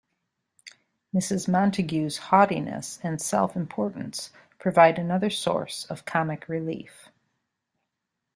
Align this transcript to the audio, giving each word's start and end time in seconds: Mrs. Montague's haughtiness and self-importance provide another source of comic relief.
Mrs. 1.13 1.47
Montague's 1.47 2.17
haughtiness 2.17 2.97
and 3.03 3.21
self-importance 3.21 4.31
provide 4.57 4.97
another 4.97 5.29
source 5.29 5.85
of 5.91 6.05
comic 6.05 6.49
relief. 6.49 7.09